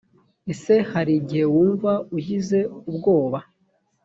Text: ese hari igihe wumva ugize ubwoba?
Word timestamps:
ese 0.51 0.73
hari 0.91 1.11
igihe 1.21 1.45
wumva 1.53 1.91
ugize 2.15 2.59
ubwoba? 2.89 3.39